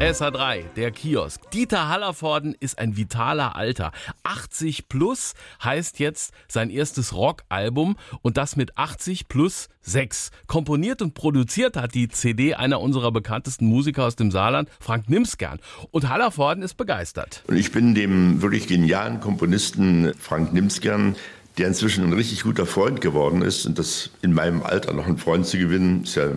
SH3, 0.00 0.64
der 0.74 0.90
Kiosk. 0.90 1.50
Dieter 1.52 1.88
Hallervorden 1.88 2.56
ist 2.58 2.80
ein 2.80 2.96
vitaler 2.96 3.54
Alter. 3.54 3.92
80 4.24 4.88
plus 4.88 5.34
heißt 5.62 6.00
jetzt 6.00 6.34
sein 6.48 6.68
erstes 6.68 7.14
Rockalbum 7.14 7.96
und 8.20 8.36
das 8.36 8.56
mit 8.56 8.76
80 8.76 9.28
plus 9.28 9.68
6. 9.82 10.30
Komponiert 10.48 11.00
und 11.00 11.14
produziert 11.14 11.76
hat 11.76 11.94
die 11.94 12.08
CD 12.08 12.54
einer 12.54 12.80
unserer 12.80 13.12
bekanntesten 13.12 13.66
Musiker 13.66 14.04
aus 14.04 14.16
dem 14.16 14.32
Saarland, 14.32 14.68
Frank 14.80 15.08
Nimskern. 15.08 15.60
Und 15.92 16.08
Hallervorden 16.08 16.64
ist 16.64 16.74
begeistert. 16.74 17.44
Und 17.46 17.56
ich 17.56 17.70
bin 17.70 17.94
dem 17.94 18.42
wirklich 18.42 18.66
genialen 18.66 19.20
Komponisten 19.20 20.12
Frank 20.18 20.52
Nimskern 20.52 21.14
der 21.56 21.68
inzwischen 21.68 22.02
ein 22.02 22.12
richtig 22.12 22.42
guter 22.42 22.66
Freund 22.66 23.00
geworden 23.00 23.40
ist 23.40 23.64
und 23.64 23.78
das 23.78 24.10
in 24.22 24.32
meinem 24.32 24.64
Alter 24.64 24.92
noch 24.92 25.06
einen 25.06 25.18
Freund 25.18 25.46
zu 25.46 25.56
gewinnen, 25.56 26.02
ist 26.02 26.16
ja 26.16 26.32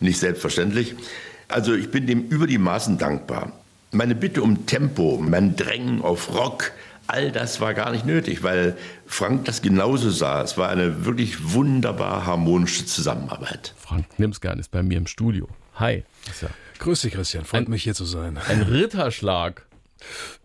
nicht 0.00 0.18
selbstverständlich. 0.18 0.96
Also 1.50 1.74
ich 1.74 1.90
bin 1.90 2.06
dem 2.06 2.28
über 2.28 2.46
die 2.46 2.58
Maßen 2.58 2.98
dankbar. 2.98 3.52
Meine 3.92 4.14
Bitte 4.14 4.42
um 4.42 4.66
Tempo, 4.66 5.18
mein 5.20 5.56
Drängen 5.56 6.00
auf 6.02 6.32
Rock, 6.32 6.70
all 7.08 7.32
das 7.32 7.60
war 7.60 7.74
gar 7.74 7.90
nicht 7.90 8.06
nötig, 8.06 8.44
weil 8.44 8.76
Frank 9.06 9.46
das 9.46 9.62
genauso 9.62 10.10
sah. 10.10 10.42
Es 10.42 10.56
war 10.56 10.68
eine 10.68 11.04
wirklich 11.04 11.52
wunderbar 11.52 12.24
harmonische 12.24 12.86
Zusammenarbeit. 12.86 13.74
Frank 13.76 14.06
Nimsgern 14.18 14.60
ist 14.60 14.70
bei 14.70 14.82
mir 14.82 14.98
im 14.98 15.08
Studio. 15.08 15.48
Hi. 15.74 16.04
Ja 16.40 16.48
Grüß 16.78 17.02
dich, 17.02 17.12
Christian. 17.12 17.44
Freut 17.44 17.66
ein, 17.66 17.70
mich, 17.70 17.82
hier 17.82 17.94
zu 17.94 18.04
sein. 18.04 18.38
Ein 18.48 18.62
Ritterschlag. 18.62 19.66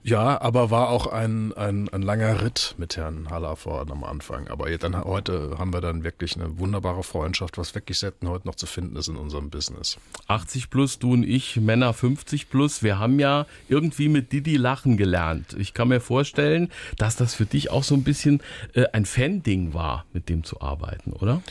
Ja, 0.03 0.39
aber 0.39 0.69
war 0.69 0.89
auch 0.89 1.07
ein, 1.07 1.51
ein, 1.53 1.89
ein 1.89 2.01
langer 2.01 2.41
Ritt 2.41 2.75
mit 2.77 2.95
Herrn 2.95 3.29
Hallervorden 3.29 3.91
am 3.91 4.03
Anfang. 4.03 4.47
Aber 4.49 4.69
dann, 4.77 5.03
heute 5.03 5.55
haben 5.57 5.73
wir 5.73 5.81
dann 5.81 6.03
wirklich 6.03 6.35
eine 6.35 6.59
wunderbare 6.59 7.03
Freundschaft, 7.03 7.57
was 7.57 7.73
wirklich 7.73 7.99
selten 7.99 8.29
heute 8.29 8.47
noch 8.47 8.55
zu 8.55 8.67
finden 8.67 8.95
ist 8.95 9.07
in 9.07 9.15
unserem 9.15 9.49
Business. 9.49 9.97
80 10.27 10.69
plus, 10.69 10.99
du 10.99 11.13
und 11.13 11.23
ich, 11.23 11.55
Männer 11.57 11.93
50 11.93 12.49
plus. 12.49 12.83
Wir 12.83 12.99
haben 12.99 13.19
ja 13.19 13.47
irgendwie 13.67 14.09
mit 14.09 14.31
Didi 14.31 14.57
lachen 14.57 14.97
gelernt. 14.97 15.55
Ich 15.57 15.73
kann 15.73 15.87
mir 15.87 16.01
vorstellen, 16.01 16.71
dass 16.97 17.15
das 17.15 17.33
für 17.33 17.45
dich 17.45 17.71
auch 17.71 17.83
so 17.83 17.95
ein 17.95 18.03
bisschen 18.03 18.41
äh, 18.73 18.85
ein 18.93 19.05
Fan-Ding 19.05 19.73
war, 19.73 20.05
mit 20.13 20.29
dem 20.29 20.43
zu 20.43 20.61
arbeiten, 20.61 21.13
oder? 21.13 21.41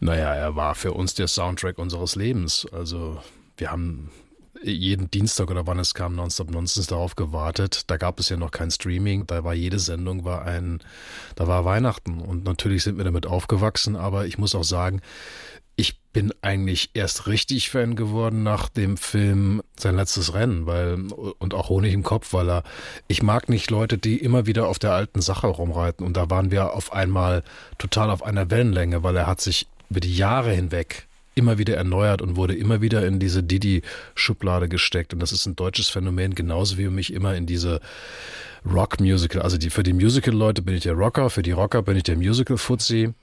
Naja, 0.00 0.34
er 0.34 0.56
war 0.56 0.74
für 0.74 0.92
uns 0.92 1.14
der 1.14 1.28
Soundtrack 1.28 1.78
unseres 1.78 2.16
Lebens. 2.16 2.66
Also 2.72 3.22
wir 3.56 3.70
haben 3.70 4.10
jeden 4.62 5.10
Dienstag 5.10 5.50
oder 5.50 5.66
wann 5.66 5.78
es 5.78 5.94
kam, 5.94 6.14
Nonstop 6.14 6.50
Nonsense 6.50 6.88
darauf 6.88 7.16
gewartet. 7.16 7.82
Da 7.88 7.96
gab 7.96 8.20
es 8.20 8.28
ja 8.28 8.36
noch 8.36 8.50
kein 8.50 8.70
Streaming. 8.70 9.26
Da 9.26 9.44
war 9.44 9.54
jede 9.54 9.78
Sendung 9.78 10.24
war 10.24 10.44
ein, 10.44 10.80
da 11.34 11.46
war 11.46 11.64
Weihnachten. 11.64 12.20
Und 12.20 12.44
natürlich 12.44 12.82
sind 12.82 12.96
wir 12.96 13.04
damit 13.04 13.26
aufgewachsen. 13.26 13.96
Aber 13.96 14.26
ich 14.26 14.38
muss 14.38 14.54
auch 14.54 14.64
sagen, 14.64 15.00
ich 15.76 15.98
bin 16.12 16.32
eigentlich 16.42 16.90
erst 16.94 17.26
richtig 17.26 17.70
Fan 17.70 17.96
geworden 17.96 18.42
nach 18.42 18.68
dem 18.68 18.96
Film 18.96 19.62
Sein 19.78 19.96
letztes 19.96 20.34
Rennen, 20.34 20.66
weil, 20.66 21.06
und 21.38 21.54
auch 21.54 21.70
Honig 21.70 21.94
im 21.94 22.02
Kopf, 22.02 22.34
weil 22.34 22.50
er, 22.50 22.62
ich 23.08 23.22
mag 23.22 23.48
nicht 23.48 23.70
Leute, 23.70 23.96
die 23.96 24.18
immer 24.18 24.46
wieder 24.46 24.68
auf 24.68 24.78
der 24.78 24.92
alten 24.92 25.22
Sache 25.22 25.46
rumreiten. 25.46 26.04
Und 26.04 26.16
da 26.16 26.28
waren 26.28 26.50
wir 26.50 26.74
auf 26.74 26.92
einmal 26.92 27.42
total 27.78 28.10
auf 28.10 28.22
einer 28.22 28.50
Wellenlänge, 28.50 29.02
weil 29.02 29.16
er 29.16 29.26
hat 29.26 29.40
sich 29.40 29.66
über 29.90 30.00
die 30.00 30.14
Jahre 30.14 30.52
hinweg 30.52 31.06
immer 31.34 31.58
wieder 31.58 31.76
erneuert 31.76 32.22
und 32.22 32.36
wurde 32.36 32.54
immer 32.54 32.80
wieder 32.80 33.06
in 33.06 33.18
diese 33.18 33.42
Didi-Schublade 33.42 34.68
gesteckt. 34.68 35.14
Und 35.14 35.20
das 35.20 35.32
ist 35.32 35.46
ein 35.46 35.56
deutsches 35.56 35.88
Phänomen, 35.88 36.34
genauso 36.34 36.78
wie 36.78 36.88
mich 36.88 37.12
immer 37.12 37.34
in 37.34 37.46
diese 37.46 37.80
Rock-Musical. 38.64 39.42
Also 39.42 39.58
die, 39.58 39.70
für 39.70 39.82
die 39.82 39.92
Musical-Leute 39.92 40.62
bin 40.62 40.74
ich 40.74 40.82
der 40.82 40.94
Rocker, 40.94 41.30
für 41.30 41.42
die 41.42 41.52
Rocker 41.52 41.82
bin 41.82 41.96
ich 41.96 42.04
der 42.04 42.16
Musical-Fuzzi. 42.16 43.14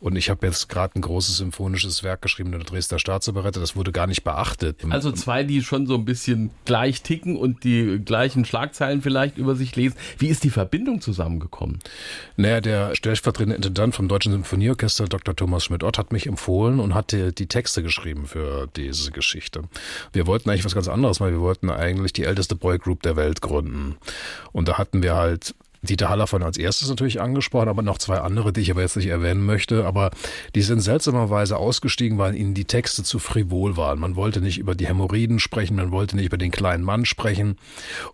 Und 0.00 0.14
ich 0.14 0.30
habe 0.30 0.46
jetzt 0.46 0.68
gerade 0.68 0.96
ein 0.96 1.02
großes 1.02 1.38
symphonisches 1.38 2.04
Werk 2.04 2.22
geschrieben 2.22 2.52
in 2.52 2.60
der 2.60 2.68
Dresdner 2.68 3.00
Staatsoperette, 3.00 3.58
das 3.58 3.74
wurde 3.74 3.90
gar 3.90 4.06
nicht 4.06 4.22
beachtet. 4.22 4.84
Also 4.90 5.10
zwei, 5.10 5.42
die 5.42 5.60
schon 5.62 5.86
so 5.86 5.96
ein 5.96 6.04
bisschen 6.04 6.50
gleich 6.64 7.02
ticken 7.02 7.36
und 7.36 7.64
die 7.64 8.00
gleichen 8.04 8.44
Schlagzeilen 8.44 9.02
vielleicht 9.02 9.38
über 9.38 9.56
sich 9.56 9.74
lesen. 9.74 9.96
Wie 10.18 10.28
ist 10.28 10.44
die 10.44 10.50
Verbindung 10.50 11.00
zusammengekommen? 11.00 11.80
Naja, 12.36 12.60
der 12.60 12.94
stellvertretende 12.94 13.56
Intendant 13.56 13.96
vom 13.96 14.06
Deutschen 14.06 14.30
Symphonieorchester, 14.30 15.06
Dr. 15.06 15.34
Thomas 15.34 15.64
Schmidt-Ott, 15.64 15.98
hat 15.98 16.12
mich 16.12 16.26
empfohlen 16.26 16.78
und 16.78 16.94
hat 16.94 17.10
die, 17.10 17.34
die 17.34 17.46
Texte 17.46 17.82
geschrieben 17.82 18.26
für 18.26 18.68
diese 18.76 19.10
Geschichte. 19.10 19.62
Wir 20.12 20.28
wollten 20.28 20.48
eigentlich 20.48 20.64
was 20.64 20.74
ganz 20.74 20.86
anderes, 20.86 21.20
weil 21.20 21.32
wir 21.32 21.40
wollten 21.40 21.70
eigentlich 21.70 22.12
die 22.12 22.24
älteste 22.24 22.54
Boygroup 22.54 23.02
der 23.02 23.16
Welt 23.16 23.40
gründen. 23.40 23.96
Und 24.52 24.68
da 24.68 24.78
hatten 24.78 25.02
wir 25.02 25.16
halt 25.16 25.56
Dieter 25.82 26.08
Hallervon 26.08 26.42
als 26.42 26.58
erstes 26.58 26.88
natürlich 26.88 27.20
angesprochen, 27.20 27.68
aber 27.68 27.82
noch 27.82 27.98
zwei 27.98 28.18
andere, 28.18 28.52
die 28.52 28.60
ich 28.60 28.70
aber 28.70 28.80
jetzt 28.80 28.96
nicht 28.96 29.06
erwähnen 29.06 29.44
möchte. 29.44 29.84
Aber 29.86 30.10
die 30.54 30.62
sind 30.62 30.80
seltsamerweise 30.80 31.56
ausgestiegen, 31.56 32.18
weil 32.18 32.34
ihnen 32.34 32.54
die 32.54 32.64
Texte 32.64 33.02
zu 33.04 33.18
frivol 33.18 33.76
waren. 33.76 33.98
Man 33.98 34.16
wollte 34.16 34.40
nicht 34.40 34.58
über 34.58 34.74
die 34.74 34.86
Hämorrhoiden 34.86 35.38
sprechen, 35.38 35.76
man 35.76 35.92
wollte 35.92 36.16
nicht 36.16 36.26
über 36.26 36.38
den 36.38 36.50
kleinen 36.50 36.84
Mann 36.84 37.04
sprechen 37.04 37.56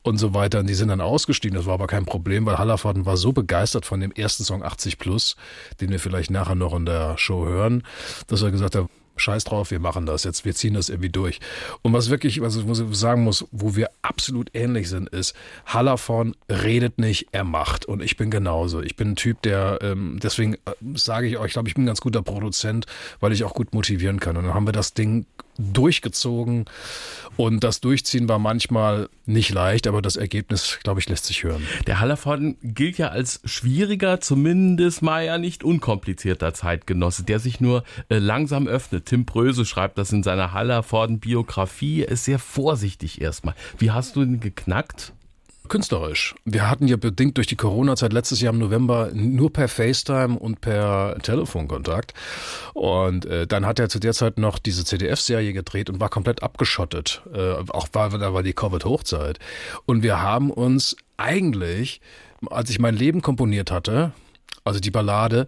und 0.02 0.18
so 0.18 0.34
weiter. 0.34 0.60
Und 0.60 0.68
die 0.68 0.74
sind 0.74 0.88
dann 0.88 1.00
ausgestiegen. 1.00 1.56
Das 1.56 1.66
war 1.66 1.74
aber 1.74 1.86
kein 1.86 2.04
Problem, 2.04 2.46
weil 2.46 2.58
Hallervorden 2.58 3.06
war 3.06 3.16
so 3.16 3.32
begeistert 3.32 3.86
von 3.86 4.00
dem 4.00 4.12
ersten 4.12 4.44
Song 4.44 4.62
80 4.62 4.98
Plus, 4.98 5.36
den 5.80 5.90
wir 5.90 6.00
vielleicht 6.00 6.30
nachher 6.30 6.54
noch 6.54 6.74
in 6.74 6.86
der 6.86 7.16
Show 7.18 7.46
hören, 7.46 7.82
dass 8.26 8.42
er 8.42 8.50
gesagt 8.50 8.74
hat, 8.74 8.88
Scheiß 9.16 9.44
drauf, 9.44 9.70
wir 9.70 9.80
machen 9.80 10.06
das 10.06 10.24
jetzt, 10.24 10.44
wir 10.44 10.54
ziehen 10.54 10.74
das 10.74 10.88
irgendwie 10.88 11.10
durch. 11.10 11.40
Und 11.82 11.92
was 11.92 12.10
wirklich, 12.10 12.40
was 12.40 12.56
ich 12.56 12.64
sagen 12.96 13.24
muss, 13.24 13.46
wo 13.52 13.76
wir 13.76 13.90
absolut 14.02 14.50
ähnlich 14.54 14.88
sind, 14.88 15.08
ist, 15.08 15.34
Hallervorn 15.66 16.34
redet 16.50 16.98
nicht, 16.98 17.28
er 17.32 17.44
macht. 17.44 17.86
Und 17.86 18.02
ich 18.02 18.16
bin 18.16 18.30
genauso. 18.30 18.82
Ich 18.82 18.96
bin 18.96 19.12
ein 19.12 19.16
Typ, 19.16 19.42
der, 19.42 19.78
ähm, 19.82 20.18
deswegen 20.22 20.54
äh, 20.54 20.58
sage 20.94 21.26
ich 21.28 21.38
euch, 21.38 21.46
ich 21.46 21.52
glaube, 21.52 21.68
ich 21.68 21.74
bin 21.74 21.84
ein 21.84 21.88
ganz 21.88 22.00
guter 22.00 22.22
Produzent, 22.22 22.86
weil 23.20 23.32
ich 23.32 23.44
auch 23.44 23.54
gut 23.54 23.72
motivieren 23.74 24.20
kann. 24.20 24.36
Und 24.36 24.44
dann 24.44 24.54
haben 24.54 24.66
wir 24.66 24.72
das 24.72 24.94
Ding 24.94 25.26
durchgezogen. 25.58 26.66
Und 27.36 27.64
das 27.64 27.80
Durchziehen 27.80 28.28
war 28.28 28.38
manchmal 28.38 29.08
nicht 29.26 29.50
leicht, 29.50 29.86
aber 29.86 30.02
das 30.02 30.16
Ergebnis, 30.16 30.78
glaube 30.82 31.00
ich, 31.00 31.08
lässt 31.08 31.24
sich 31.24 31.42
hören. 31.42 31.66
Der 31.86 32.00
Hallervorden 32.00 32.56
gilt 32.62 32.98
ja 32.98 33.08
als 33.08 33.40
schwieriger, 33.44 34.20
zumindest 34.20 35.02
mal 35.02 35.24
ja 35.24 35.38
nicht 35.38 35.64
unkomplizierter 35.64 36.54
Zeitgenosse, 36.54 37.24
der 37.24 37.40
sich 37.40 37.60
nur 37.60 37.82
äh, 38.08 38.18
langsam 38.18 38.68
öffnet. 38.68 39.06
Tim 39.06 39.24
Bröse 39.24 39.64
schreibt 39.64 39.98
das 39.98 40.12
in 40.12 40.22
seiner 40.22 40.52
Hallervorden-Biografie. 40.52 42.02
Er 42.02 42.08
ist 42.08 42.24
sehr 42.24 42.38
vorsichtig 42.38 43.20
erstmal. 43.20 43.54
Wie 43.78 43.90
hast 43.90 44.16
du 44.16 44.22
ihn 44.22 44.40
geknackt? 44.40 45.12
Künstlerisch. 45.68 46.34
Wir 46.44 46.68
hatten 46.68 46.86
ja 46.88 46.96
bedingt 46.96 47.38
durch 47.38 47.46
die 47.46 47.56
Corona-Zeit 47.56 48.12
letztes 48.12 48.40
Jahr 48.40 48.52
im 48.52 48.58
November 48.58 49.10
nur 49.14 49.52
per 49.52 49.68
FaceTime 49.68 50.38
und 50.38 50.60
per 50.60 51.16
Telefon 51.22 51.68
Kontakt. 51.68 52.12
Und 52.74 53.24
äh, 53.24 53.46
dann 53.46 53.64
hat 53.64 53.78
er 53.78 53.88
zu 53.88 53.98
der 53.98 54.12
Zeit 54.12 54.38
noch 54.38 54.58
diese 54.58 54.84
CDF-Serie 54.84 55.52
gedreht 55.52 55.88
und 55.88 56.00
war 56.00 56.10
komplett 56.10 56.42
abgeschottet. 56.42 57.22
Äh, 57.32 57.54
auch 57.70 57.88
war, 57.92 58.10
da 58.10 58.34
war 58.34 58.42
die 58.42 58.52
Covid-Hochzeit. 58.52 59.38
Und 59.86 60.02
wir 60.02 60.20
haben 60.20 60.50
uns 60.50 60.96
eigentlich, 61.16 62.00
als 62.50 62.68
ich 62.68 62.78
mein 62.78 62.96
Leben 62.96 63.22
komponiert 63.22 63.70
hatte, 63.70 64.12
also 64.64 64.80
die 64.80 64.90
Ballade, 64.90 65.46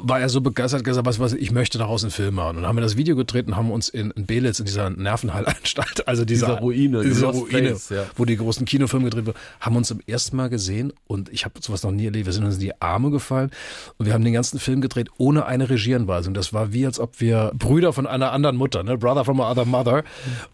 war 0.00 0.20
er 0.20 0.28
so 0.28 0.40
begeistert, 0.40 0.84
gesagt, 0.84 1.06
was, 1.06 1.18
was, 1.18 1.32
ich 1.32 1.50
möchte 1.50 1.78
daraus 1.78 2.04
einen 2.04 2.10
Film 2.10 2.34
machen. 2.34 2.56
Und 2.56 2.62
dann 2.62 2.66
haben 2.66 2.76
wir 2.76 2.82
das 2.82 2.96
Video 2.96 3.16
gedreht 3.16 3.46
und 3.46 3.56
haben 3.56 3.70
uns 3.70 3.88
in, 3.88 4.10
in 4.10 4.26
Belitz, 4.26 4.58
in 4.58 4.66
dieser 4.66 4.90
Nervenheilanstalt, 4.90 6.06
also 6.06 6.24
dieser, 6.24 6.46
dieser 6.46 6.58
Ruine, 6.60 7.02
diese 7.02 7.26
Ruine, 7.26 7.48
Place, 7.48 7.88
ja. 7.90 8.04
wo 8.16 8.24
die 8.24 8.36
großen 8.36 8.66
Kinofilme 8.66 9.06
gedreht 9.06 9.26
wurden, 9.26 9.38
haben 9.60 9.76
uns 9.76 9.88
zum 9.88 10.00
ersten 10.06 10.36
Mal 10.36 10.48
gesehen 10.50 10.92
und 11.06 11.30
ich 11.30 11.44
habe 11.44 11.54
sowas 11.60 11.82
noch 11.82 11.90
nie 11.90 12.06
erlebt. 12.06 12.26
Wir 12.26 12.32
sind 12.32 12.44
uns 12.44 12.54
in 12.56 12.60
die 12.60 12.80
Arme 12.80 13.10
gefallen 13.10 13.50
und 13.96 14.06
wir 14.06 14.12
haben 14.12 14.24
den 14.24 14.34
ganzen 14.34 14.58
Film 14.58 14.80
gedreht 14.80 15.08
ohne 15.16 15.46
eine 15.46 15.70
Regieanweisung. 15.70 16.34
Das 16.34 16.52
war 16.52 16.72
wie, 16.72 16.84
als 16.84 17.00
ob 17.00 17.20
wir 17.20 17.52
Brüder 17.54 17.92
von 17.92 18.06
einer 18.06 18.32
anderen 18.32 18.56
Mutter, 18.56 18.82
ne? 18.82 18.98
Brother 18.98 19.24
from 19.24 19.40
a 19.40 19.50
other 19.50 19.64
mother. 19.64 20.04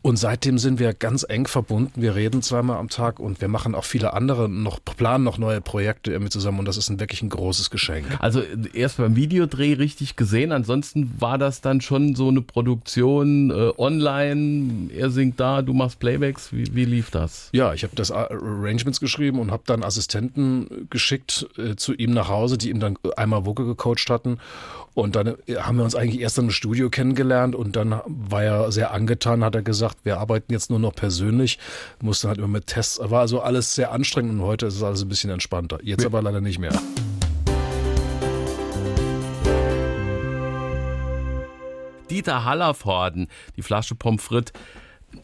Und 0.02 0.18
seitdem 0.18 0.58
sind 0.58 0.78
wir 0.78 0.94
ganz 0.94 1.24
eng 1.28 1.46
verbunden. 1.46 2.02
Wir 2.02 2.14
reden 2.14 2.42
zweimal 2.42 2.78
am 2.78 2.88
Tag 2.88 3.18
und 3.18 3.40
wir 3.40 3.48
machen 3.48 3.74
auch 3.74 3.84
viele 3.84 4.12
andere 4.12 4.48
noch, 4.48 4.78
planen 4.96 5.24
noch 5.24 5.38
neue 5.38 5.60
Projekte 5.60 6.12
irgendwie 6.12 6.30
zusammen 6.30 6.60
und 6.60 6.68
das 6.68 6.76
ist 6.76 6.88
ein, 6.90 7.00
wirklich 7.00 7.22
ein 7.22 7.28
großes 7.28 7.70
Geschenk. 7.70 8.06
Also 8.20 8.42
erst 8.72 8.98
beim 8.98 9.16
Video 9.16 9.23
Videodreh 9.24 9.72
richtig 9.72 10.16
gesehen. 10.16 10.52
Ansonsten 10.52 11.10
war 11.18 11.38
das 11.38 11.62
dann 11.62 11.80
schon 11.80 12.14
so 12.14 12.28
eine 12.28 12.42
Produktion 12.42 13.50
äh, 13.50 13.72
online. 13.78 14.90
Er 14.94 15.08
singt 15.08 15.40
da, 15.40 15.62
du 15.62 15.72
machst 15.72 15.98
Playbacks. 15.98 16.52
Wie, 16.52 16.74
wie 16.74 16.84
lief 16.84 17.10
das? 17.10 17.48
Ja, 17.52 17.72
ich 17.72 17.84
habe 17.84 17.96
das 17.96 18.10
Arrangements 18.10 19.00
geschrieben 19.00 19.38
und 19.38 19.50
habe 19.50 19.62
dann 19.66 19.82
Assistenten 19.82 20.88
geschickt 20.90 21.46
äh, 21.56 21.74
zu 21.74 21.94
ihm 21.94 22.12
nach 22.12 22.28
Hause, 22.28 22.58
die 22.58 22.68
ihm 22.68 22.80
dann 22.80 22.98
einmal 23.16 23.46
Woke 23.46 23.64
gecoacht 23.64 24.10
hatten. 24.10 24.38
Und 24.92 25.16
dann 25.16 25.34
äh, 25.46 25.56
haben 25.56 25.78
wir 25.78 25.84
uns 25.84 25.94
eigentlich 25.94 26.20
erst 26.20 26.38
im 26.38 26.50
Studio 26.50 26.90
kennengelernt 26.90 27.54
und 27.54 27.76
dann 27.76 28.00
war 28.06 28.44
er 28.44 28.72
sehr 28.72 28.92
angetan, 28.92 29.42
hat 29.42 29.54
er 29.54 29.62
gesagt, 29.62 29.98
wir 30.04 30.18
arbeiten 30.18 30.52
jetzt 30.52 30.68
nur 30.68 30.78
noch 30.78 30.94
persönlich, 30.94 31.58
mussten 32.00 32.28
halt 32.28 32.38
immer 32.38 32.48
mit 32.48 32.66
Tests, 32.66 33.00
war 33.02 33.20
also 33.20 33.40
alles 33.40 33.74
sehr 33.74 33.90
anstrengend 33.90 34.34
und 34.34 34.42
heute 34.42 34.66
ist 34.66 34.76
es 34.76 34.82
alles 34.82 35.02
ein 35.02 35.08
bisschen 35.08 35.30
entspannter. 35.30 35.78
Jetzt 35.82 36.04
aber 36.04 36.22
leider 36.22 36.40
nicht 36.40 36.58
mehr. 36.58 36.72
Dieter 42.10 42.44
Hallervorden, 42.44 43.28
die 43.56 43.62
Flasche 43.62 43.94
Pommes 43.94 44.22
frites 44.22 44.52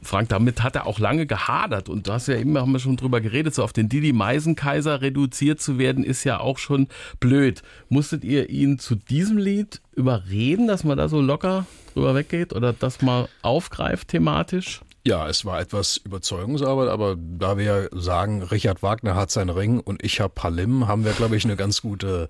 Frank, 0.02 0.28
damit 0.28 0.62
hat 0.62 0.76
er 0.76 0.86
auch 0.86 0.98
lange 0.98 1.26
gehadert 1.26 1.88
und 1.88 2.06
du 2.06 2.12
hast 2.12 2.28
ja 2.28 2.36
eben, 2.36 2.56
haben 2.56 2.72
wir 2.72 2.78
schon 2.78 2.96
drüber 2.96 3.20
geredet, 3.20 3.54
so 3.54 3.62
auf 3.64 3.72
den 3.72 3.88
Didi 3.88 4.12
Meisenkaiser 4.12 5.00
reduziert 5.00 5.60
zu 5.60 5.78
werden, 5.78 6.04
ist 6.04 6.24
ja 6.24 6.40
auch 6.40 6.58
schon 6.58 6.88
blöd. 7.18 7.62
Musstet 7.88 8.24
ihr 8.24 8.50
ihn 8.50 8.78
zu 8.78 8.94
diesem 8.94 9.38
Lied 9.38 9.80
überreden, 9.94 10.66
dass 10.66 10.84
man 10.84 10.96
da 10.96 11.08
so 11.08 11.20
locker 11.20 11.66
drüber 11.94 12.14
weggeht 12.14 12.52
oder 12.52 12.72
das 12.72 13.02
mal 13.02 13.28
aufgreift 13.42 14.08
thematisch? 14.08 14.80
Ja, 15.06 15.28
es 15.28 15.46
war 15.46 15.60
etwas 15.60 15.96
Überzeugungsarbeit, 15.96 16.88
aber 16.88 17.16
da 17.16 17.56
wir 17.56 17.88
sagen, 17.92 18.42
Richard 18.42 18.82
Wagner 18.82 19.14
hat 19.14 19.30
seinen 19.30 19.48
Ring 19.48 19.80
und 19.80 20.04
ich 20.04 20.20
habe 20.20 20.42
Halim, 20.42 20.88
haben 20.88 21.06
wir, 21.06 21.12
glaube 21.12 21.36
ich, 21.36 21.44
eine 21.44 21.56
ganz 21.56 21.80
gute. 21.80 22.28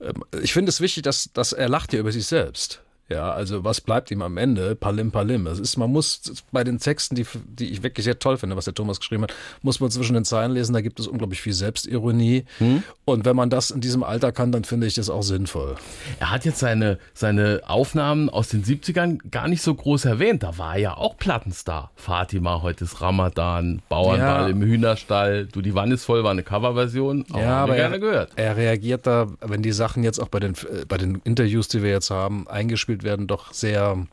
Ähm, 0.00 0.22
ich 0.40 0.52
finde 0.52 0.70
es 0.70 0.80
wichtig, 0.80 1.02
dass, 1.02 1.32
dass 1.32 1.52
er 1.52 1.68
lacht 1.68 1.92
ja 1.92 1.98
über 1.98 2.12
sich 2.12 2.26
selbst. 2.26 2.80
Ja, 3.08 3.30
also 3.32 3.62
was 3.62 3.80
bleibt 3.80 4.10
ihm 4.10 4.20
am 4.20 4.36
Ende? 4.36 4.74
Palim 4.74 5.12
Palim. 5.12 5.44
Das 5.44 5.60
ist, 5.60 5.76
man 5.76 5.92
muss 5.92 6.42
bei 6.50 6.64
den 6.64 6.78
Texten, 6.78 7.14
die, 7.14 7.24
die 7.46 7.70
ich 7.70 7.84
wirklich 7.84 8.04
sehr 8.04 8.18
toll 8.18 8.36
finde, 8.36 8.56
was 8.56 8.64
der 8.64 8.74
Thomas 8.74 8.98
geschrieben 8.98 9.22
hat, 9.22 9.34
muss 9.62 9.78
man 9.78 9.92
zwischen 9.92 10.14
den 10.14 10.24
Zeilen 10.24 10.52
lesen. 10.52 10.72
Da 10.72 10.80
gibt 10.80 10.98
es 10.98 11.06
unglaublich 11.06 11.40
viel 11.40 11.52
Selbstironie. 11.52 12.46
Hm? 12.58 12.82
Und 13.04 13.24
wenn 13.24 13.36
man 13.36 13.48
das 13.48 13.70
in 13.70 13.80
diesem 13.80 14.02
Alter 14.02 14.32
kann, 14.32 14.50
dann 14.50 14.64
finde 14.64 14.88
ich 14.88 14.94
das 14.94 15.08
auch 15.08 15.22
sinnvoll. 15.22 15.76
Er 16.18 16.32
hat 16.32 16.44
jetzt 16.44 16.58
seine, 16.58 16.98
seine 17.14 17.60
Aufnahmen 17.66 18.28
aus 18.28 18.48
den 18.48 18.64
70ern 18.64 19.18
gar 19.30 19.46
nicht 19.46 19.62
so 19.62 19.72
groß 19.72 20.04
erwähnt. 20.06 20.42
Da 20.42 20.58
war 20.58 20.74
er 20.74 20.80
ja 20.80 20.96
auch 20.96 21.16
Plattenstar. 21.16 21.92
Fatima, 21.94 22.62
heute 22.62 22.84
ist 22.84 23.00
Ramadan, 23.00 23.82
Bauernball 23.88 24.42
ja. 24.42 24.48
im 24.48 24.62
Hühnerstall. 24.62 25.46
Du, 25.46 25.62
die 25.62 25.76
Wanne 25.76 25.94
ist 25.94 26.04
voll, 26.04 26.24
war 26.24 26.32
eine 26.32 26.42
Coverversion. 26.42 27.24
Ja, 27.32 27.62
aber 27.62 27.76
gerne 27.76 27.96
er, 27.96 28.00
gehört. 28.00 28.32
Er 28.34 28.56
reagiert 28.56 29.06
da, 29.06 29.28
wenn 29.40 29.62
die 29.62 29.72
Sachen 29.72 30.02
jetzt 30.02 30.18
auch 30.18 30.28
bei 30.28 30.40
den, 30.40 30.54
bei 30.88 30.96
den 30.96 31.20
Interviews, 31.22 31.68
die 31.68 31.84
wir 31.84 31.90
jetzt 31.90 32.10
haben, 32.10 32.48
eingespielt 32.48 32.95
gespielt 32.96 33.02
werden, 33.02 33.26
doch 33.26 33.52
sehr 33.52 34.06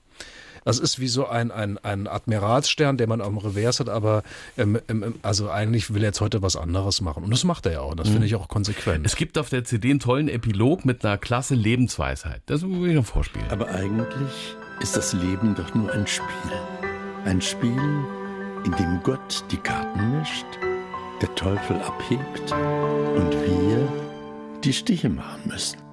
das 0.65 0.79
ist 0.79 0.97
wie 0.97 1.09
so 1.09 1.27
ein, 1.27 1.51
ein, 1.51 1.77
ein 1.79 2.07
Admiralsstern, 2.07 2.95
den 2.95 3.09
man 3.09 3.19
am 3.19 3.37
Revers 3.37 3.81
hat, 3.81 3.89
aber 3.89 4.23
ähm, 4.57 4.79
ähm, 4.87 5.15
also 5.21 5.49
eigentlich 5.49 5.93
will 5.93 6.01
er 6.03 6.07
jetzt 6.07 6.21
heute 6.21 6.41
was 6.41 6.55
anderes 6.55 7.01
machen. 7.01 7.25
Und 7.25 7.31
das 7.31 7.43
macht 7.43 7.65
er 7.65 7.73
ja 7.73 7.81
auch. 7.81 7.95
Das 7.95 8.07
mhm. 8.07 8.13
finde 8.13 8.27
ich 8.27 8.35
auch 8.35 8.47
konsequent. 8.47 9.05
Es 9.05 9.17
gibt 9.17 9.37
auf 9.37 9.49
der 9.49 9.65
CD 9.65 9.89
einen 9.89 9.99
tollen 9.99 10.29
Epilog 10.29 10.85
mit 10.85 11.03
einer 11.03 11.17
klasse 11.17 11.53
Lebensweisheit. 11.53 12.43
Das 12.45 12.61
will 12.61 12.87
ich 12.87 12.95
noch 12.95 13.05
vorspielen. 13.05 13.49
Aber 13.49 13.67
eigentlich 13.71 14.55
ist 14.79 14.95
das 14.95 15.11
Leben 15.11 15.53
doch 15.53 15.73
nur 15.75 15.91
ein 15.91 16.07
Spiel. 16.07 16.25
Ein 17.25 17.41
Spiel, 17.41 18.05
in 18.63 18.71
dem 18.71 19.01
Gott 19.03 19.43
die 19.51 19.57
Karten 19.57 20.17
mischt, 20.17 20.45
der 21.21 21.35
Teufel 21.35 21.75
abhebt 21.81 22.53
und 22.53 23.33
wir 23.33 24.61
die 24.63 24.71
Stiche 24.71 25.09
machen 25.09 25.41
müssen. 25.45 25.92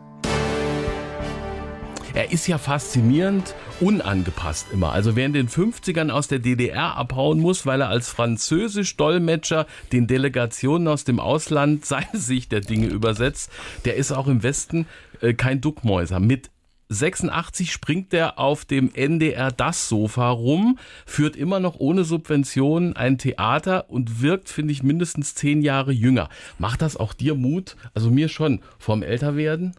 Er 2.12 2.32
ist 2.32 2.48
ja 2.48 2.58
faszinierend 2.58 3.54
unangepasst 3.80 4.66
immer. 4.72 4.92
Also 4.92 5.14
wer 5.14 5.26
in 5.26 5.32
den 5.32 5.48
50ern 5.48 6.10
aus 6.10 6.26
der 6.26 6.40
DDR 6.40 6.96
abhauen 6.96 7.38
muss, 7.38 7.66
weil 7.66 7.80
er 7.80 7.88
als 7.88 8.10
Französisch-Dolmetscher 8.10 9.66
den 9.92 10.08
Delegationen 10.08 10.88
aus 10.88 11.04
dem 11.04 11.20
Ausland 11.20 11.84
seine 11.86 12.06
Sicht 12.14 12.50
der 12.50 12.60
Dinge 12.60 12.86
übersetzt, 12.86 13.50
der 13.84 13.94
ist 13.94 14.10
auch 14.10 14.26
im 14.26 14.42
Westen 14.42 14.86
äh, 15.20 15.34
kein 15.34 15.60
Duckmäuser. 15.60 16.18
Mit 16.18 16.50
86 16.88 17.70
springt 17.70 18.12
er 18.12 18.40
auf 18.40 18.64
dem 18.64 18.92
NDR 18.92 19.52
das 19.52 19.88
Sofa 19.88 20.30
rum, 20.30 20.78
führt 21.06 21.36
immer 21.36 21.60
noch 21.60 21.78
ohne 21.78 22.02
Subventionen 22.02 22.96
ein 22.96 23.16
Theater 23.18 23.88
und 23.88 24.20
wirkt, 24.20 24.48
finde 24.48 24.72
ich, 24.72 24.82
mindestens 24.82 25.36
zehn 25.36 25.62
Jahre 25.62 25.92
jünger. 25.92 26.28
Macht 26.58 26.82
das 26.82 26.96
auch 26.96 27.12
dir 27.12 27.36
Mut? 27.36 27.76
Also 27.94 28.10
mir 28.10 28.28
schon 28.28 28.60
vorm 28.80 29.04
Älterwerden? 29.04 29.76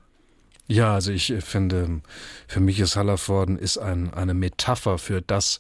Ja, 0.67 0.93
also 0.93 1.11
ich 1.11 1.33
finde, 1.39 2.01
für 2.47 2.59
mich 2.61 2.79
ist 2.79 2.95
Hallervorden 2.95 3.57
ist 3.57 3.77
ein, 3.77 4.13
eine 4.13 4.33
Metapher 4.33 4.97
für 4.97 5.21
das, 5.21 5.59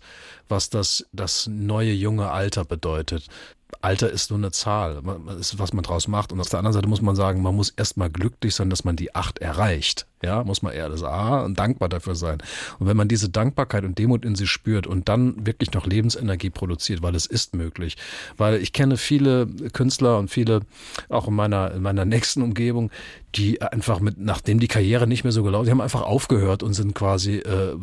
was 0.51 0.69
das, 0.69 1.05
das 1.11 1.47
neue 1.47 1.93
junge 1.93 2.29
Alter 2.29 2.65
bedeutet. 2.65 3.27
Alter 3.79 4.11
ist 4.11 4.29
nur 4.29 4.37
eine 4.37 4.51
Zahl, 4.51 5.01
ist, 5.39 5.57
was 5.57 5.73
man 5.73 5.83
draus 5.83 6.07
macht. 6.07 6.31
Und 6.31 6.39
auf 6.39 6.49
der 6.49 6.59
anderen 6.59 6.73
Seite 6.73 6.87
muss 6.87 7.01
man 7.01 7.15
sagen, 7.15 7.41
man 7.41 7.55
muss 7.55 7.69
erstmal 7.69 8.09
glücklich 8.09 8.53
sein, 8.53 8.69
dass 8.69 8.83
man 8.83 8.95
die 8.95 9.15
acht 9.15 9.39
erreicht. 9.39 10.05
Ja, 10.23 10.43
muss 10.43 10.61
man 10.61 10.73
eher 10.73 10.87
das 10.87 11.03
A 11.03 11.41
und 11.43 11.57
dankbar 11.57 11.89
dafür 11.89 12.13
sein. 12.13 12.43
Und 12.77 12.87
wenn 12.87 12.95
man 12.95 13.07
diese 13.07 13.29
Dankbarkeit 13.29 13.83
und 13.83 13.97
Demut 13.97 14.23
in 14.23 14.35
sich 14.35 14.51
spürt 14.51 14.85
und 14.85 15.09
dann 15.09 15.47
wirklich 15.47 15.73
noch 15.73 15.87
Lebensenergie 15.87 16.51
produziert, 16.51 17.01
weil 17.01 17.15
es 17.15 17.25
ist 17.25 17.55
möglich. 17.55 17.97
Weil 18.37 18.61
ich 18.61 18.71
kenne 18.71 18.97
viele 18.97 19.47
Künstler 19.73 20.19
und 20.19 20.29
viele 20.29 20.61
auch 21.09 21.27
in 21.27 21.33
meiner, 21.33 21.71
in 21.71 21.81
meiner 21.81 22.05
nächsten 22.05 22.43
Umgebung, 22.43 22.91
die 23.33 23.61
einfach 23.61 23.99
mit, 23.99 24.19
nachdem 24.19 24.59
die 24.59 24.67
Karriere 24.67 25.07
nicht 25.07 25.23
mehr 25.23 25.31
so 25.31 25.41
gelaufen, 25.41 25.65
die 25.65 25.71
haben 25.71 25.81
einfach 25.81 26.03
aufgehört 26.03 26.61
und 26.61 26.73
sind 26.73 26.93
quasi, 26.93 27.37
äh, 27.37 27.75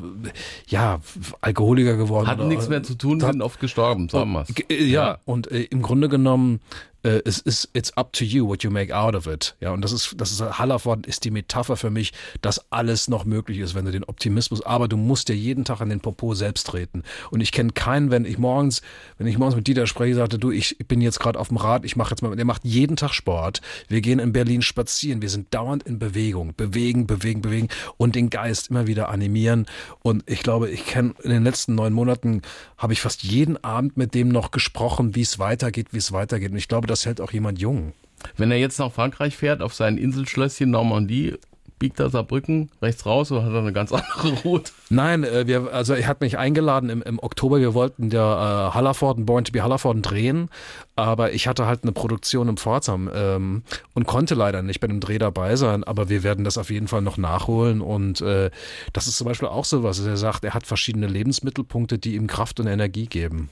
ja, 0.68 1.00
Alkoholiker 1.40 1.96
geworden. 1.96 2.28
Hatten 2.28 2.42
oder, 2.42 2.48
nichts 2.58 2.70
mehr 2.70 2.82
zu 2.82 2.94
tun, 2.94 3.20
sind 3.20 3.42
oft 3.42 3.60
gestorben, 3.60 4.08
sagen 4.08 4.32
wir 4.32 4.44
Ja, 4.68 4.84
ja, 4.84 5.18
und 5.24 5.50
äh, 5.50 5.62
im 5.62 5.82
Grunde 5.82 6.08
genommen 6.08 6.60
äh, 7.08 7.22
es 7.24 7.38
ist 7.38 7.70
it's 7.72 7.96
up 7.96 8.12
to 8.12 8.24
you 8.24 8.46
what 8.46 8.62
you 8.62 8.70
make 8.70 8.94
out 8.94 9.14
of 9.14 9.26
it. 9.26 9.56
Ja, 9.60 9.70
und 9.72 9.82
das 9.82 9.92
ist 9.92 10.14
das 10.18 10.30
ist 10.30 10.58
Hallervorden 10.58 11.04
ist 11.04 11.24
die 11.24 11.30
Metapher 11.30 11.76
für 11.76 11.90
mich, 11.90 12.12
dass 12.42 12.70
alles 12.70 13.08
noch 13.08 13.24
möglich 13.24 13.58
ist, 13.58 13.74
wenn 13.74 13.86
du 13.86 13.90
den 13.90 14.04
Optimismus, 14.04 14.62
aber 14.62 14.88
du 14.88 14.96
musst 14.96 15.28
dir 15.28 15.36
jeden 15.36 15.64
Tag 15.64 15.80
an 15.80 15.88
den 15.88 16.00
Popo 16.00 16.34
selbst 16.34 16.66
treten. 16.66 17.02
Und 17.30 17.40
ich 17.40 17.52
kenne 17.52 17.72
keinen, 17.72 18.10
wenn 18.10 18.24
ich 18.24 18.38
morgens, 18.38 18.82
wenn 19.16 19.26
ich 19.26 19.38
morgens 19.38 19.56
mit 19.56 19.66
Dieter 19.66 19.86
spreche, 19.86 20.14
sagte 20.14 20.38
du, 20.38 20.50
ich 20.50 20.76
bin 20.86 21.00
jetzt 21.00 21.18
gerade 21.18 21.38
auf 21.38 21.48
dem 21.48 21.56
Rad, 21.56 21.84
ich 21.84 21.96
mache 21.96 22.10
jetzt 22.10 22.22
mal, 22.22 22.34
der 22.36 22.44
macht 22.44 22.64
jeden 22.64 22.96
Tag 22.96 23.14
Sport. 23.14 23.62
Wir 23.88 24.00
gehen 24.00 24.18
in 24.18 24.32
Berlin 24.32 24.62
spazieren, 24.62 25.22
wir 25.22 25.30
sind 25.30 25.54
dauernd 25.54 25.84
in 25.84 25.98
Bewegung, 25.98 26.54
bewegen, 26.56 27.06
bewegen, 27.06 27.40
bewegen 27.40 27.68
und 27.96 28.14
den 28.14 28.28
Geist 28.28 28.68
immer 28.68 28.86
wieder 28.86 29.08
animieren. 29.08 29.66
Und 30.00 30.24
ich 30.26 30.42
glaube, 30.42 30.68
ich 30.70 30.84
kenne 30.84 31.14
in 31.22 31.30
den 31.30 31.44
letzten 31.44 31.74
neun 31.74 31.92
Monaten 31.92 32.42
habe 32.76 32.92
ich 32.92 33.00
fast 33.00 33.22
jeden 33.22 33.62
Abend 33.64 33.96
mit 33.96 34.14
dem 34.14 34.28
noch 34.28 34.50
gesprochen, 34.50 35.14
wie 35.14 35.22
es 35.22 35.38
weitergeht, 35.38 35.88
wie 35.92 35.98
es 35.98 36.12
weitergeht. 36.12 36.50
Und 36.50 36.58
ich 36.58 36.68
glaube, 36.68 36.86
das 36.86 36.97
hält 37.06 37.20
auch 37.20 37.32
jemand 37.32 37.58
jung. 37.58 37.92
Wenn 38.36 38.50
er 38.50 38.58
jetzt 38.58 38.78
nach 38.78 38.92
Frankreich 38.92 39.36
fährt, 39.36 39.62
auf 39.62 39.74
sein 39.74 39.96
Inselschlösschen 39.96 40.70
Normandie, 40.70 41.36
biegt 41.78 42.00
er 42.00 42.10
Saarbrücken 42.10 42.70
rechts 42.82 43.06
raus 43.06 43.30
oder 43.30 43.44
hat 43.44 43.52
er 43.52 43.60
eine 43.60 43.72
ganz 43.72 43.92
andere 43.92 44.32
Route? 44.42 44.72
Nein, 44.90 45.24
äh, 45.24 45.46
wir, 45.46 45.72
also 45.72 45.94
er 45.94 46.06
hat 46.06 46.20
mich 46.20 46.38
eingeladen 46.38 46.90
im, 46.90 47.02
im 47.02 47.18
Oktober. 47.18 47.60
Wir 47.60 47.74
wollten 47.74 48.10
der 48.10 48.20
äh, 48.20 48.74
Hallerforden, 48.74 49.26
Born 49.26 49.44
to 49.44 49.52
be 49.52 49.62
Hallerforden 49.62 50.02
drehen, 50.02 50.48
aber 50.96 51.32
ich 51.32 51.46
hatte 51.46 51.66
halt 51.66 51.82
eine 51.82 51.92
Produktion 51.92 52.48
im 52.48 52.56
Pforzheim 52.56 53.10
ähm, 53.14 53.62
und 53.94 54.06
konnte 54.06 54.34
leider 54.34 54.62
nicht 54.62 54.80
bei 54.80 54.86
dem 54.86 55.00
Dreh 55.00 55.18
dabei 55.18 55.56
sein. 55.56 55.84
Aber 55.84 56.08
wir 56.08 56.22
werden 56.22 56.44
das 56.44 56.58
auf 56.58 56.70
jeden 56.70 56.88
Fall 56.88 57.02
noch 57.02 57.16
nachholen 57.16 57.80
und 57.80 58.20
äh, 58.20 58.50
das 58.92 59.06
ist 59.06 59.16
zum 59.16 59.26
Beispiel 59.26 59.48
auch 59.48 59.64
so 59.64 59.82
was. 59.82 60.04
Er 60.04 60.16
sagt, 60.16 60.44
er 60.44 60.54
hat 60.54 60.66
verschiedene 60.66 61.06
Lebensmittelpunkte, 61.06 61.98
die 61.98 62.14
ihm 62.14 62.26
Kraft 62.26 62.60
und 62.60 62.66
Energie 62.66 63.06
geben. 63.06 63.50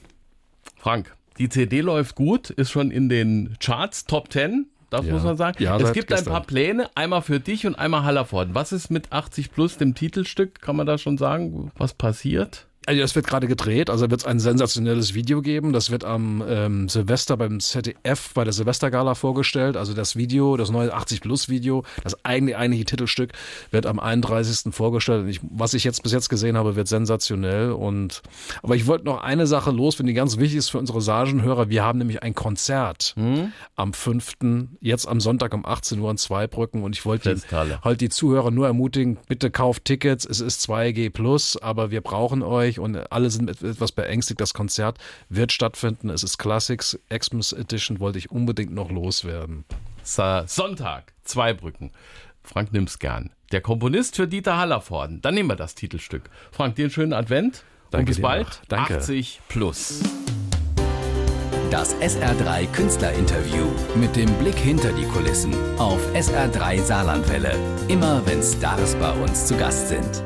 Frank, 0.77 1.15
die 1.37 1.49
CD 1.49 1.81
läuft 1.81 2.15
gut, 2.15 2.49
ist 2.49 2.71
schon 2.71 2.91
in 2.91 3.09
den 3.09 3.55
Charts 3.59 4.05
Top 4.05 4.31
10. 4.31 4.67
Das 4.89 5.05
ja. 5.05 5.13
muss 5.13 5.23
man 5.23 5.35
sagen. 5.35 5.61
Ja, 5.61 5.77
es 5.77 5.91
gibt 5.91 6.07
gestern. 6.07 6.27
ein 6.27 6.31
paar 6.31 6.43
Pläne, 6.43 6.89
einmal 6.95 7.21
für 7.21 7.39
dich 7.39 7.67
und 7.67 7.75
einmal 7.75 8.03
Hallerford. 8.03 8.49
Was 8.53 8.71
ist 8.71 8.89
mit 8.89 9.11
80 9.11 9.51
Plus, 9.51 9.77
dem 9.77 9.95
Titelstück? 9.95 10.61
Kann 10.61 10.75
man 10.77 10.87
da 10.87 10.97
schon 10.97 11.17
sagen, 11.17 11.71
was 11.77 11.93
passiert? 11.93 12.66
Also 12.87 13.01
das 13.01 13.15
wird 13.15 13.27
gerade 13.27 13.47
gedreht, 13.47 13.89
also 13.89 14.09
wird 14.09 14.21
es 14.21 14.25
ein 14.25 14.39
sensationelles 14.39 15.13
Video 15.13 15.41
geben. 15.41 15.73
Das 15.73 15.91
wird 15.91 16.05
am 16.05 16.41
ähm, 16.47 16.87
Silvester 16.87 17.35
beim 17.35 17.59
ZDF 17.59 18.33
bei 18.33 18.45
der 18.45 18.53
Silvestergala 18.53 19.13
vorgestellt. 19.13 19.75
Also 19.75 19.93
das 19.93 20.15
Video, 20.15 20.55
das 20.55 20.71
neue 20.71 20.93
80 20.93 21.19
Plus 21.19 21.49
Video, 21.49 21.83
das 22.05 22.23
eigentliche, 22.23 22.57
eigentliche 22.57 22.85
Titelstück 22.85 23.33
wird 23.71 23.85
am 23.87 23.99
31. 23.99 24.73
vorgestellt. 24.73 25.27
Ich, 25.27 25.41
was 25.43 25.73
ich 25.73 25.83
jetzt 25.83 26.01
bis 26.01 26.13
jetzt 26.13 26.29
gesehen 26.29 26.55
habe, 26.55 26.77
wird 26.77 26.87
sensationell. 26.87 27.71
Und 27.71 28.21
aber 28.63 28.77
ich 28.77 28.87
wollte 28.87 29.03
noch 29.03 29.21
eine 29.21 29.47
Sache 29.47 29.71
losfinden, 29.71 30.13
die 30.13 30.17
ganz 30.17 30.37
wichtig 30.37 30.59
ist 30.59 30.69
für 30.69 30.77
unsere 30.77 31.01
Sagenhörer. 31.01 31.67
Wir 31.67 31.83
haben 31.83 31.99
nämlich 31.99 32.23
ein 32.23 32.35
Konzert 32.35 33.15
hm? 33.17 33.51
am 33.75 33.91
5. 33.91 34.35
jetzt 34.79 35.09
am 35.09 35.19
Sonntag 35.19 35.53
um 35.53 35.65
18 35.65 35.99
Uhr 35.99 36.09
in 36.09 36.17
Zweibrücken. 36.17 36.83
Und 36.83 36.95
ich 36.95 37.05
wollte 37.05 37.35
halt 37.83 37.99
die 37.99 38.07
Zuhörer 38.07 38.49
nur 38.49 38.65
ermutigen, 38.65 39.17
bitte 39.27 39.51
kauft 39.51 39.83
Tickets. 39.83 40.23
Es 40.23 40.39
ist 40.39 40.69
2G 40.69 41.09
Plus, 41.09 41.57
aber 41.61 41.91
wir 41.91 41.99
brauchen 41.99 42.43
euch 42.43 42.76
und 42.79 43.11
alle 43.11 43.29
sind 43.29 43.49
etwas 43.49 43.91
beängstigt. 43.91 44.41
Das 44.41 44.53
Konzert 44.53 44.97
wird 45.29 45.51
stattfinden. 45.51 46.09
Es 46.09 46.23
ist 46.23 46.37
Classics 46.37 46.99
Xmas 47.09 47.53
Edition, 47.53 47.99
wollte 47.99 48.17
ich 48.17 48.31
unbedingt 48.31 48.73
noch 48.73 48.91
loswerden. 48.91 49.65
Sonntag, 50.03 51.13
Zweibrücken. 51.23 51.91
Frank 52.43 52.71
nimmt's 52.71 52.99
gern. 52.99 53.31
Der 53.51 53.61
Komponist 53.61 54.15
für 54.15 54.27
Dieter 54.27 54.57
Hallervorden. 54.57 55.21
Dann 55.21 55.35
nehmen 55.35 55.49
wir 55.49 55.55
das 55.55 55.75
Titelstück. 55.75 56.29
Frank, 56.51 56.75
dir 56.75 56.85
einen 56.85 56.91
schönen 56.91 57.13
Advent. 57.13 57.63
Danke 57.91 57.99
und 57.99 58.05
bis 58.05 58.21
bald. 58.21 58.61
Danke. 58.67 58.97
80 58.97 59.41
plus. 59.47 60.01
Das 61.69 61.93
SR3 61.97 62.67
Künstlerinterview 62.71 63.65
mit 63.95 64.15
dem 64.15 64.33
Blick 64.35 64.55
hinter 64.55 64.93
die 64.93 65.05
Kulissen 65.05 65.53
auf 65.77 65.99
SR3 66.13 66.81
Saarlandwelle. 66.81 67.53
Immer 67.89 68.25
wenn 68.25 68.41
Stars 68.41 68.95
bei 68.95 69.11
uns 69.11 69.47
zu 69.47 69.57
Gast 69.57 69.89
sind. 69.89 70.23